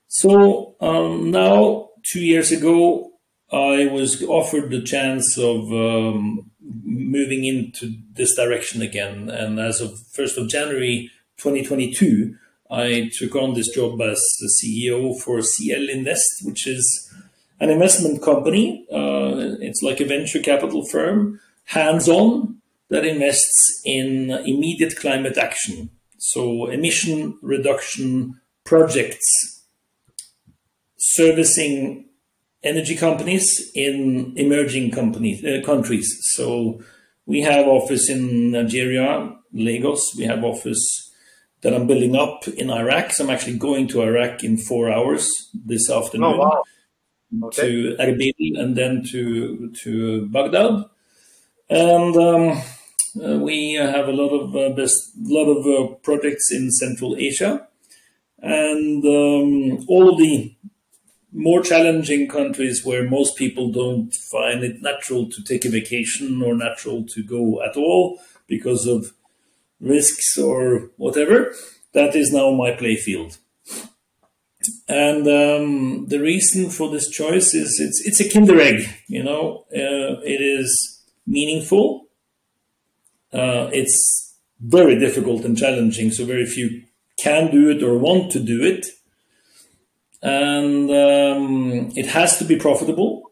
[0.10, 3.12] So um, now, two years ago,
[3.52, 6.50] I was offered the chance of um,
[6.84, 9.30] moving into this direction again.
[9.30, 12.36] And as of 1st of January 2022,
[12.72, 17.13] I took on this job as the CEO for CL Invest, which is
[17.60, 18.88] an investment company.
[18.91, 22.58] Uh, it's like a venture capital firm, hands on,
[22.89, 25.91] that invests in immediate climate action.
[26.17, 29.59] So, emission reduction projects
[30.99, 32.05] servicing
[32.62, 36.07] energy companies in emerging companies uh, countries.
[36.33, 36.81] So
[37.25, 40.13] we have office in Nigeria, Lagos.
[40.17, 41.12] We have office
[41.62, 43.12] that I'm building up in Iraq.
[43.12, 46.35] So I'm actually going to Iraq in four hours this afternoon.
[46.35, 46.63] Oh, wow.
[47.43, 47.62] Okay.
[47.62, 50.85] To Erbil and then to to Baghdad,
[51.69, 52.62] and um,
[53.23, 57.67] uh, we have a lot of uh, best lot of uh, projects in Central Asia,
[58.39, 60.55] and um, all of the
[61.32, 66.56] more challenging countries where most people don't find it natural to take a vacation or
[66.56, 69.13] natural to go at all because of
[69.80, 71.54] risks or whatever,
[71.94, 73.38] that is now my playfield.
[74.88, 78.88] And um, the reason for this choice is it's it's a kinder egg.
[79.08, 82.08] You know, uh, it is meaningful.
[83.32, 86.84] Uh, it's very difficult and challenging, so very few
[87.18, 88.88] can do it or want to do it
[90.21, 93.32] and um, it has to be profitable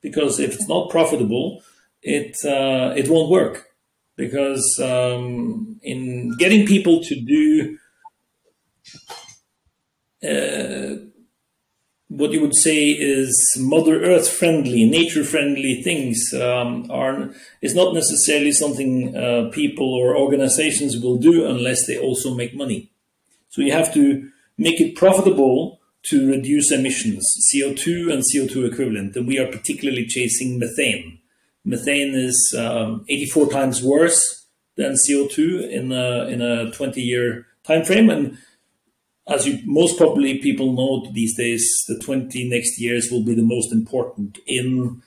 [0.00, 1.62] because if it's not profitable,
[2.02, 3.68] it uh, it won't work
[4.16, 7.78] because um, in getting people to do
[10.26, 11.06] uh,
[12.08, 17.94] what you would say is Mother Earth friendly, nature friendly things um, are is not
[17.94, 22.90] necessarily something uh, people or organizations will do unless they also make money.
[23.50, 29.26] So you have to make it profitable to reduce emissions, CO2 and CO2 equivalent, and
[29.26, 31.18] we are particularly chasing methane.
[31.64, 37.84] Methane is um, 84 times worse than CO2 in a, in a 20 year time
[37.84, 38.08] frame.
[38.08, 38.38] And
[39.26, 43.42] as you most probably people know these days, the 20 next years will be the
[43.42, 45.02] most important in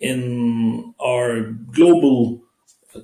[0.00, 2.42] in our global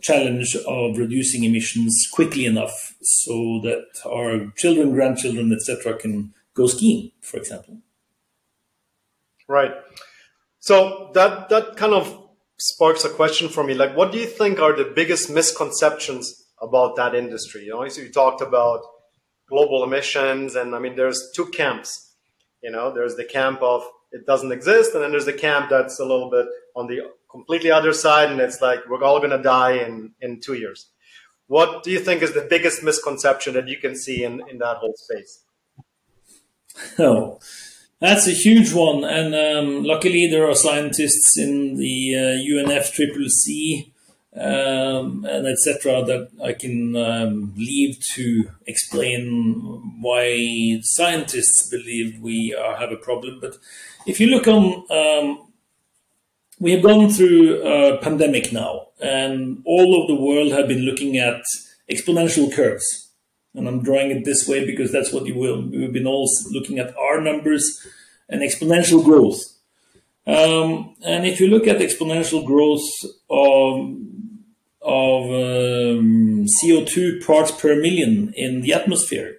[0.02, 7.12] challenge of reducing emissions quickly enough so that our children, grandchildren, etc., can go skiing,
[7.22, 7.78] for example.
[9.48, 9.72] Right.
[10.58, 12.04] So that that kind of
[12.58, 13.74] sparks a question for me.
[13.74, 16.24] Like, what do you think are the biggest misconceptions
[16.60, 17.62] about that industry?
[17.64, 18.80] You know, so you talked about
[19.48, 22.16] global emissions, and I mean, there's two camps.
[22.62, 26.00] You know, there's the camp of it doesn't exist, and then there's the camp that's
[26.00, 26.98] a little bit on the
[27.30, 30.90] completely other side, and it's like we're all going to die in in two years.
[31.46, 34.78] What do you think is the biggest misconception that you can see in in that
[34.78, 35.44] whole space?
[36.98, 37.38] Oh,
[38.00, 39.04] that's a huge one.
[39.04, 43.92] And um, luckily, there are scientists in the uh, UNFCCC
[44.36, 46.04] um, and etc.
[46.04, 53.40] that I can um, leave to explain why scientists believe we are, have a problem.
[53.40, 53.56] But
[54.06, 55.52] if you look on, um,
[56.60, 61.16] we have gone through a pandemic now, and all of the world have been looking
[61.16, 61.42] at
[61.90, 63.07] exponential curves
[63.58, 65.68] and I'm drawing it this way because that's what you will.
[65.68, 67.86] We've been all looking at R numbers
[68.28, 69.40] and exponential growth.
[70.26, 72.88] Um, and if you look at exponential growth
[73.30, 73.96] of,
[74.82, 79.38] of um, CO2 parts per million in the atmosphere,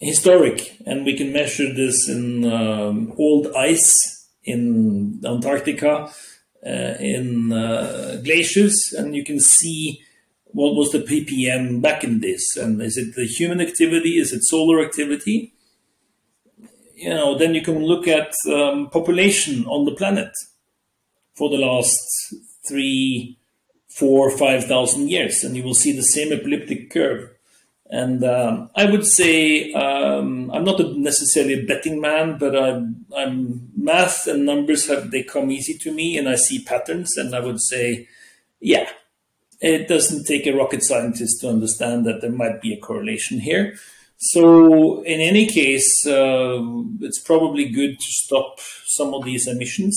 [0.00, 6.10] historic, and we can measure this in um, old ice in Antarctica,
[6.66, 10.00] uh, in uh, glaciers, and you can see
[10.52, 12.56] what was the ppm back in this?
[12.56, 14.18] And is it the human activity?
[14.18, 15.52] Is it solar activity?
[16.94, 20.32] You know then you can look at um, population on the planet
[21.34, 22.00] for the last
[22.66, 23.38] three
[23.88, 27.30] four five thousand years and you will see the same elliptic curve.
[27.90, 33.06] And um, I would say um, I'm not a necessarily a betting man, but I'm,
[33.16, 37.34] I'm, math and numbers have they come easy to me, and I see patterns, and
[37.34, 38.06] I would say,
[38.60, 38.90] yeah,
[39.60, 43.74] it doesn't take a rocket scientist to understand that there might be a correlation here.
[44.16, 46.58] So, in any case, uh,
[47.00, 49.96] it's probably good to stop some of these emissions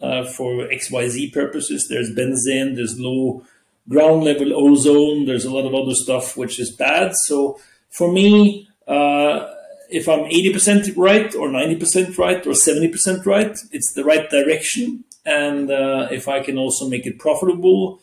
[0.00, 1.88] uh, for XYZ purposes.
[1.88, 3.42] There's benzene, there's low
[3.88, 7.12] ground level ozone, there's a lot of other stuff which is bad.
[7.26, 7.58] So,
[7.90, 9.52] for me, uh,
[9.90, 15.04] if I'm 80% right, or 90% right, or 70% right, it's the right direction.
[15.24, 18.00] And uh, if I can also make it profitable,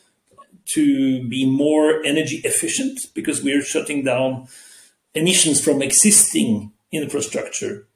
[0.73, 4.47] to be more energy efficient because we're shutting down
[5.13, 7.87] emissions from existing infrastructure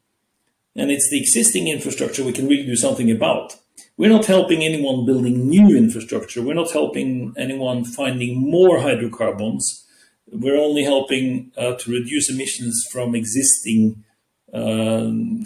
[0.76, 3.56] and it's the existing infrastructure we can really do something about.
[3.96, 6.42] We're not helping anyone building new infrastructure.
[6.42, 9.86] We're not helping anyone finding more hydrocarbons.
[10.32, 14.04] We're only helping uh, to reduce emissions from existing
[14.52, 15.44] um,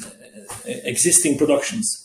[0.65, 2.04] existing productions.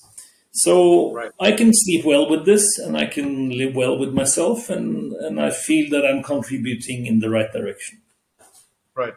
[0.63, 1.31] So right.
[1.39, 5.39] I can sleep well with this, and I can live well with myself, and and
[5.39, 8.01] I feel that I'm contributing in the right direction.
[8.93, 9.13] Right.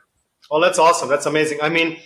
[0.50, 1.09] Well, that's awesome.
[1.09, 1.59] That's amazing.
[1.61, 1.98] I mean,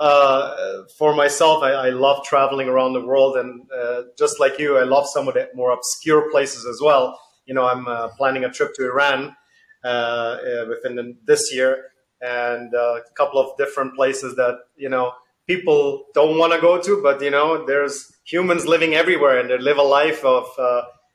[0.00, 4.78] uh, for myself, I, I, love traveling around the world, and uh, just like you,
[4.78, 7.20] I love some of the more obscure places as well.
[7.46, 9.36] You know, I'm uh, planning a trip to Iran
[9.84, 15.12] uh, uh, within this year, and uh, a couple of different places that you know
[15.46, 19.58] people don't want to go to, but you know, there's humans living everywhere, and they
[19.58, 20.46] live a life of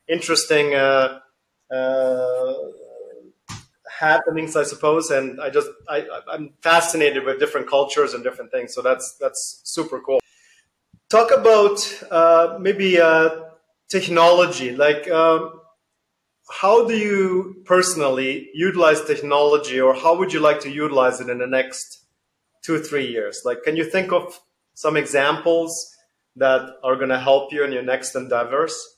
[0.07, 0.73] interesting
[3.99, 5.11] happenings, I suppose.
[5.11, 8.73] And I just I, I'm fascinated with different cultures and different things.
[8.73, 10.19] So that's that's super cool.
[11.09, 13.29] Talk about uh, maybe uh,
[13.89, 14.75] technology.
[14.75, 15.61] Like, um,
[16.49, 21.37] how do you personally utilize technology, or how would you like to utilize it in
[21.37, 22.05] the next
[22.63, 23.41] two three years?
[23.45, 24.39] Like, can you think of
[24.73, 25.94] some examples
[26.35, 28.95] that are going to help you in your next endeavors?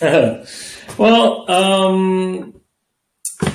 [0.02, 2.54] well, um,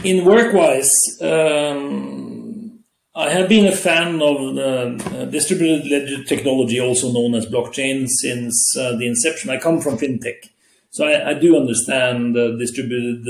[0.03, 2.83] in work-wise, um,
[3.15, 8.75] I have been a fan of uh, distributed ledger technology, also known as blockchain, since
[8.77, 9.49] uh, the inception.
[9.49, 10.49] I come from fintech,
[10.91, 13.25] so I, I do understand uh, distributed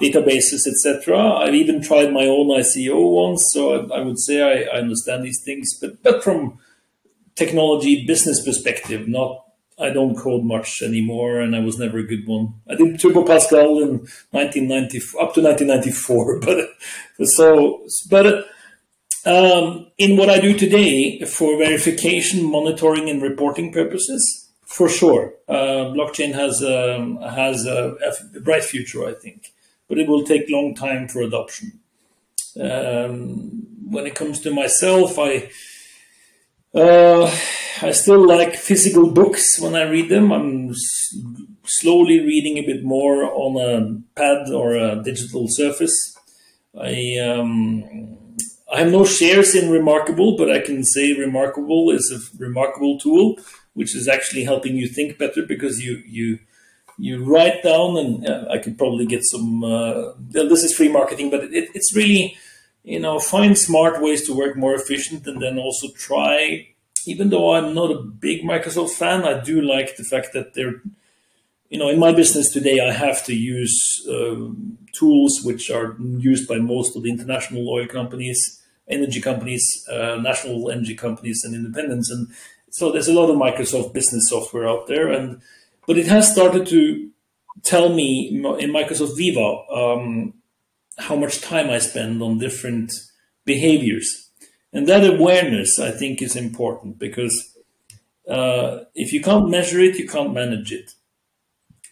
[0.00, 1.38] databases, etc.
[1.38, 5.24] I've even tried my own ICO once, so I, I would say I, I understand
[5.24, 6.58] these things, but but from
[7.38, 9.44] technology business perspective, not
[9.80, 12.54] I don't code much anymore, and I was never a good one.
[12.68, 18.48] I did Turbo Pascal in 1990 up to 1994, but so but
[19.24, 25.94] um, in what I do today for verification, monitoring, and reporting purposes, for sure, uh,
[25.94, 27.96] blockchain has um, has a,
[28.34, 29.52] a, bright future, I think,
[29.88, 31.80] but it will take long time for adoption.
[32.60, 35.50] Um, when it comes to myself, I
[36.74, 37.24] uh,
[37.82, 40.32] I still like physical books when I read them.
[40.32, 41.16] I'm s-
[41.64, 46.16] slowly reading a bit more on a pad or a digital surface.
[46.78, 48.18] I um,
[48.72, 53.36] I have no shares in Remarkable, but I can say Remarkable is a remarkable tool,
[53.74, 56.38] which is actually helping you think better because you you
[56.98, 59.64] you write down, and I could probably get some.
[59.64, 62.36] Uh, this is free marketing, but it, it's really
[62.88, 66.68] you know find smart ways to work more efficient, and then also try
[67.08, 70.82] even though I'm not a big Microsoft fan, I do like the fact that they're,
[71.70, 76.46] you know, in my business today, I have to use um, tools which are used
[76.46, 82.10] by most of the international oil companies, energy companies, uh, national energy companies, and independents.
[82.10, 82.28] And
[82.70, 85.40] so there's a lot of Microsoft business software out there, and
[85.86, 87.10] but it has started to
[87.62, 90.34] tell me in Microsoft Viva um,
[90.98, 92.92] how much time I spend on different
[93.44, 94.28] behaviors
[94.72, 97.56] and that awareness, I think, is important because
[98.28, 100.92] uh, if you can't measure it, you can't manage it.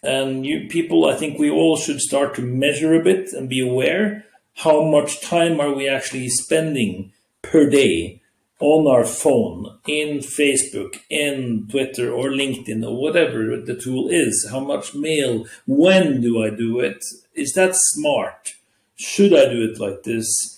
[0.03, 3.59] And you people, I think we all should start to measure a bit and be
[3.59, 4.25] aware
[4.57, 8.21] how much time are we actually spending per day
[8.59, 14.47] on our phone, in Facebook, in Twitter or LinkedIn or whatever the tool is.
[14.49, 15.45] How much mail?
[15.67, 17.03] When do I do it?
[17.35, 18.53] Is that smart?
[18.97, 20.57] Should I do it like this?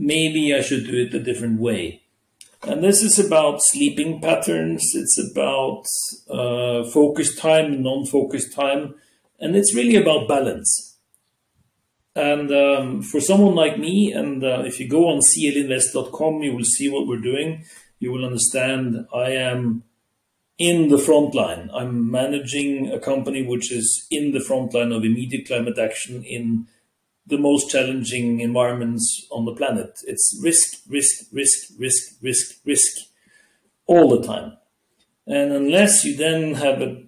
[0.00, 2.02] maybe I should do it a different way.
[2.62, 5.84] And this is about sleeping patterns, it's about
[6.28, 8.94] uh, focus time, non focus time,
[9.38, 10.98] and it's really about balance.
[12.14, 16.64] And um, for someone like me, and uh, if you go on clinvest.com, you will
[16.64, 17.64] see what we're doing.
[17.98, 19.84] You will understand I am
[20.58, 21.70] in the front line.
[21.72, 26.66] I'm managing a company which is in the front line of immediate climate action in
[27.30, 30.00] the most challenging environments on the planet.
[30.06, 32.92] It's risk, risk, risk, risk, risk, risk
[33.86, 34.56] all the time.
[35.26, 37.02] And unless you then have a,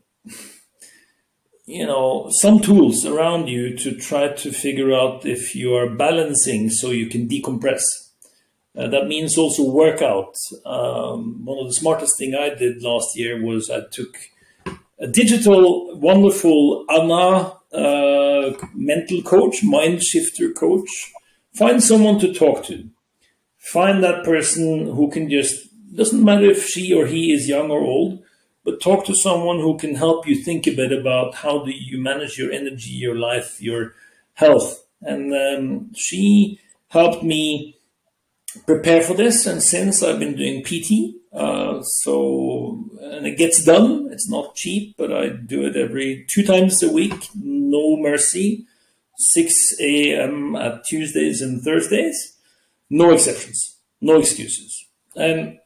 [1.67, 6.71] you know, some tools around you to try to figure out if you are balancing
[6.71, 7.83] so you can decompress.
[8.77, 10.35] Uh, that means also workout.
[10.65, 14.17] Um, one of the smartest thing I did last year was I took
[14.99, 21.13] a digital, wonderful Anna uh, mental coach, mind shifter coach.
[21.55, 22.89] Find someone to talk to.
[23.59, 27.81] Find that person who can just, doesn't matter if she or he is young or
[27.81, 28.23] old,
[28.65, 32.01] but talk to someone who can help you think a bit about how do you
[32.01, 33.95] manage your energy, your life, your
[34.35, 34.85] health.
[35.01, 37.79] And um, she helped me
[38.67, 39.47] prepare for this.
[39.47, 44.09] And since I've been doing PT, uh, so and it gets done.
[44.11, 47.29] It's not cheap, but I do it every two times a week.
[47.73, 48.67] No mercy.
[49.17, 50.57] 6 a.m.
[50.57, 52.39] at Tuesdays and Thursdays.
[52.91, 53.77] No exceptions.
[54.01, 54.87] No excuses.
[55.17, 55.59] And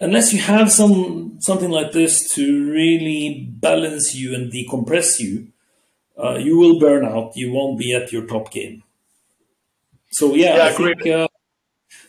[0.00, 5.48] unless you have some something like this to really balance you and decompress you,
[6.22, 7.36] uh, you will burn out.
[7.36, 8.82] You won't be at your top game.
[10.10, 11.28] So yeah, yeah I think uh,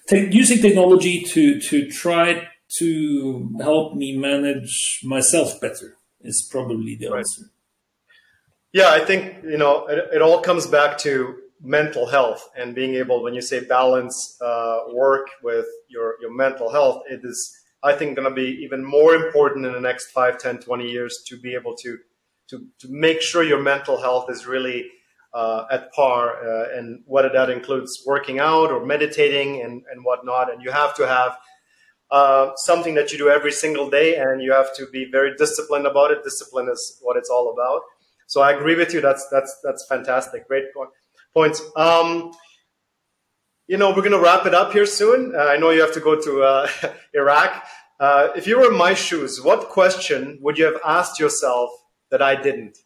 [0.08, 2.48] te- using technology to to try
[2.78, 7.20] to help me manage myself better is probably the right.
[7.20, 7.52] answer.
[8.72, 12.96] Yeah, I think you know it, it, all comes back to mental health and being
[12.96, 17.52] able, when you say balance uh, work with your your mental health, it is
[17.82, 21.24] I think going to be even more important in the next 5, 10, 20 years
[21.28, 21.98] to be able to
[22.50, 24.86] to to make sure your mental health is really
[25.34, 30.54] uh, at par, uh, and whether that includes working out or meditating and and whatnot,
[30.54, 31.38] and you have to have
[32.12, 35.88] uh, something that you do every single day, and you have to be very disciplined
[35.88, 36.24] about it.
[36.24, 37.82] Discipline is what it's all about.
[38.30, 39.02] So I agree with you.
[39.02, 40.48] That's that's that's fantastic.
[40.48, 40.92] Great point.
[41.34, 41.64] Points.
[41.76, 42.32] Um,
[43.68, 45.34] you know, we're going to wrap it up here soon.
[45.36, 46.68] Uh, I know you have to go to uh,
[47.16, 47.64] Iraq.
[48.00, 51.72] Uh, if you were in my shoes, what question would you have asked yourself
[52.12, 52.78] that I didn't?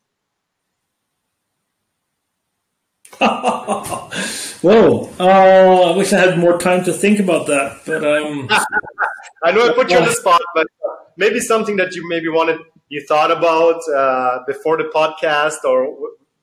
[3.20, 5.10] Whoa!
[5.20, 8.48] Uh, I wish I had more time to think about that, but um,
[9.44, 10.68] I know I put you on the spot, but
[11.18, 12.60] maybe something that you maybe wanted,
[12.94, 15.78] you thought about uh, before the podcast, or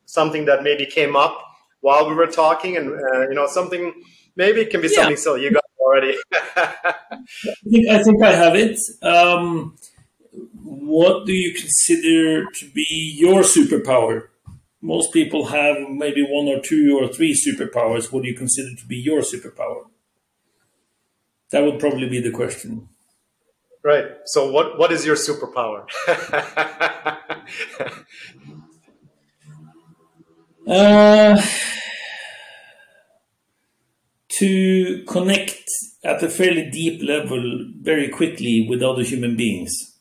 [0.04, 1.34] something that maybe came up
[1.80, 3.84] while we were talking, and uh, you know, something
[4.34, 4.96] maybe it can be yeah.
[4.96, 5.44] something silly.
[5.44, 6.16] You got already.
[6.32, 6.96] I,
[7.70, 8.78] think, I think I have it.
[9.00, 9.76] Um,
[10.64, 14.28] what do you consider to be your superpower?
[14.82, 18.10] Most people have maybe one or two or three superpowers.
[18.10, 19.84] What do you consider to be your superpower?
[21.52, 22.88] That would probably be the question.
[23.82, 24.04] Right.
[24.26, 25.86] So, what what is your superpower?
[30.68, 31.42] uh,
[34.28, 35.64] to connect
[36.04, 39.98] at a fairly deep level very quickly with other human beings.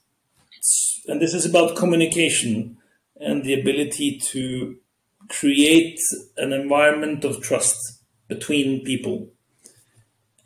[1.08, 2.78] And this is about communication
[3.16, 4.76] and the ability to
[5.30, 6.00] create
[6.38, 7.78] an environment of trust
[8.28, 9.30] between people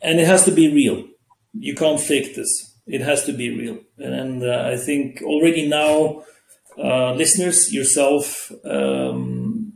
[0.04, 1.08] and it has to be real.
[1.54, 2.73] You can't fake this.
[2.86, 3.78] It has to be real.
[3.98, 6.24] And uh, I think already now,
[6.78, 9.72] uh, listeners, yourself, um,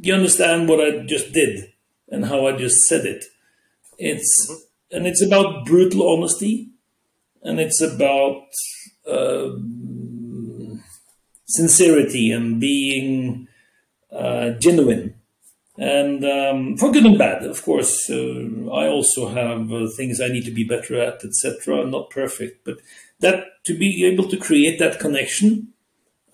[0.00, 1.72] you understand what I just did
[2.08, 3.24] and how I just said it.
[3.98, 4.52] It's
[4.90, 6.68] and it's about brutal honesty,
[7.42, 8.42] and it's about
[9.08, 9.50] uh,
[11.46, 13.48] sincerity and being
[14.10, 15.14] uh, genuine
[15.78, 18.10] and um, for good and bad, of course.
[18.10, 21.86] Uh, I also have uh, things I need to be better at, etc.
[21.86, 22.78] Not perfect, but
[23.20, 25.72] that to be able to create that connection,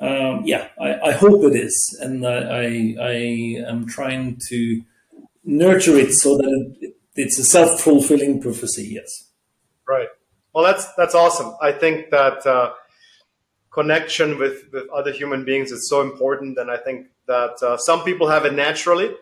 [0.00, 3.14] um, yeah, I, I, hope it is, and I, I, I,
[3.68, 4.82] am trying to
[5.44, 8.90] nurture it so that it, it's a self fulfilling prophecy.
[8.92, 9.30] Yes.
[9.88, 10.08] Right.
[10.54, 11.54] Well, that's that's awesome.
[11.60, 12.72] I think that uh,
[13.72, 18.02] connection with with other human beings is so important, and I think that uh, some
[18.02, 19.14] people have it naturally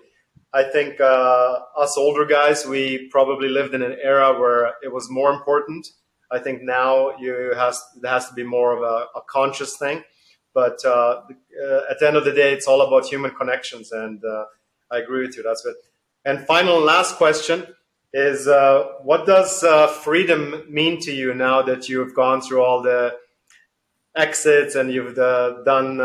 [0.56, 5.10] I think uh, us older guys, we probably lived in an era where it was
[5.10, 5.86] more important.
[6.32, 10.02] I think now you has there has to be more of a, a conscious thing.
[10.54, 11.20] But uh,
[11.62, 14.46] uh, at the end of the day, it's all about human connections, and uh,
[14.90, 15.42] I agree with you.
[15.42, 15.76] That's it.
[16.24, 17.66] And final and last question
[18.14, 22.80] is: uh, What does uh, freedom mean to you now that you've gone through all
[22.80, 23.14] the
[24.16, 26.00] exits and you've done?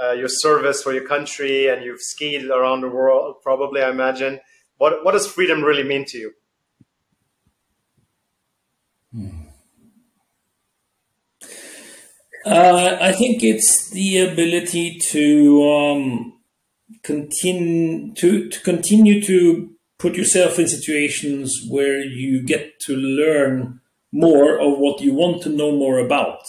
[0.00, 4.40] Uh, your service for your country and you've skied around the world, probably, I imagine.
[4.76, 6.32] What, what does freedom really mean to you?
[12.46, 16.40] Uh, I think it's the ability to um,
[17.02, 23.80] continue to, to continue to put yourself in situations where you get to learn
[24.12, 26.42] more of what you want to know more about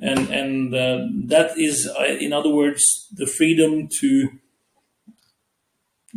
[0.00, 4.30] and and uh, that is, uh, in other words, the freedom to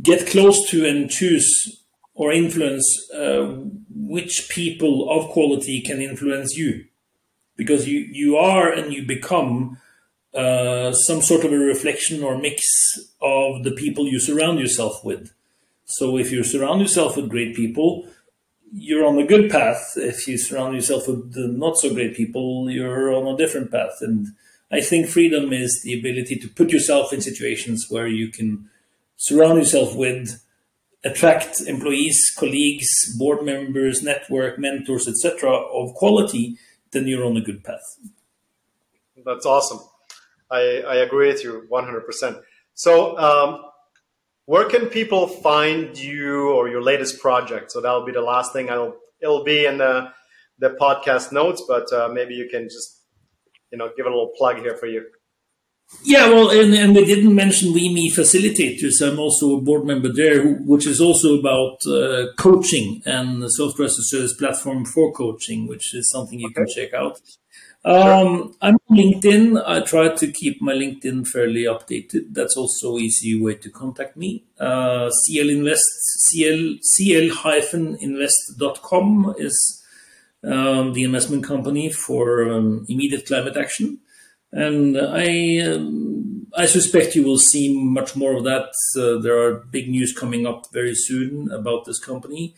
[0.01, 3.55] get close to and choose or influence uh,
[3.89, 6.85] which people of quality can influence you,
[7.55, 9.77] because you you are and you become
[10.33, 12.63] uh, some sort of a reflection or mix
[13.21, 15.33] of the people you surround yourself with.
[15.85, 18.07] So if you surround yourself with great people,
[18.71, 19.93] you're on a good path.
[19.95, 23.97] If you surround yourself with the not so great people, you're on a different path.
[24.01, 24.27] And
[24.71, 28.69] I think freedom is the ability to put yourself in situations where you can
[29.17, 30.41] surround yourself with
[31.03, 36.57] attract employees, colleagues, board members, network, mentors, etc., of quality,
[36.91, 37.97] then you're on a good path.
[39.25, 39.79] That's awesome.
[40.49, 42.41] I, I agree with you 100%.
[42.73, 43.70] So, um,
[44.45, 47.71] where can people find you or your latest project?
[47.71, 48.69] So that'll be the last thing.
[48.69, 50.11] I'll it'll be in the
[50.59, 53.03] the podcast notes, but uh, maybe you can just
[53.71, 55.05] you know give a little plug here for you.
[56.03, 59.05] Yeah, well, and, and we didn't mention WeMe Facilitators.
[59.05, 63.87] I'm also a board member there, which is also about uh, coaching and the software
[63.87, 66.63] as a service platform for coaching, which is something you okay.
[66.63, 67.19] can check out.
[67.83, 69.59] Um, I'm on LinkedIn.
[69.65, 72.33] I try to keep my LinkedIn fairly updated.
[72.33, 74.45] That's also easy way to contact me.
[74.59, 75.81] Uh, CL Invest,
[76.29, 77.95] CL, cl-invest.com
[79.39, 79.83] is
[80.43, 83.99] um, the investment company for um, immediate climate action.
[84.51, 85.79] And I,
[86.55, 88.73] I suspect you will see much more of that.
[88.95, 92.53] Uh, there are big news coming up very soon about this company.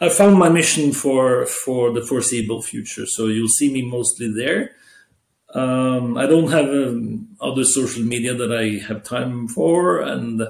[0.00, 3.06] Um, I found my mission for for the foreseeable future.
[3.06, 4.72] So you'll see me mostly there.
[5.54, 10.42] Um, I don't have um, other social media that I have time for, and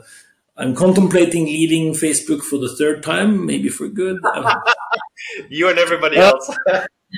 [0.56, 4.18] I'm contemplating leaving Facebook for the third time, maybe for good.
[5.48, 6.56] you and everybody uh, else.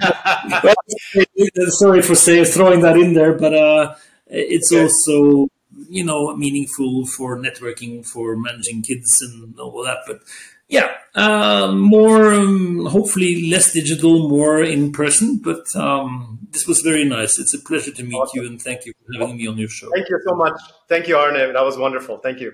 [1.79, 3.95] sorry for say, throwing that in there, but uh,
[4.27, 4.83] it's okay.
[4.83, 5.49] also
[5.89, 9.99] you know meaningful for networking, for managing kids and all that.
[10.07, 10.21] But
[10.69, 15.39] yeah, uh, more um, hopefully less digital, more in person.
[15.39, 17.39] But um, this was very nice.
[17.39, 18.43] It's a pleasure to meet awesome.
[18.43, 19.91] you, and thank you for having me on your show.
[19.95, 20.61] Thank you so much.
[20.89, 21.53] Thank you, Arne.
[21.53, 22.19] That was wonderful.
[22.19, 22.53] Thank you.